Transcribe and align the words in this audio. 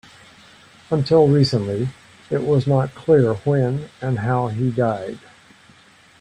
Until 0.89 1.27
recently, 1.27 1.89
it 2.31 2.41
was 2.43 2.65
not 2.65 2.95
clear 2.95 3.35
when 3.35 3.87
and 4.01 4.17
how 4.17 4.47
he 4.47 4.71
died. 4.71 5.19